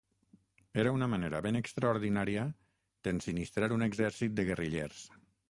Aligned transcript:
Era 0.83 0.93
una 0.95 1.09
manera 1.11 1.41
ben 1.47 1.59
extraordinària 1.59 2.47
d'ensinistrar 3.09 3.71
un 3.77 3.87
exèrcit 3.91 4.35
de 4.41 4.49
guerrillers. 4.51 5.07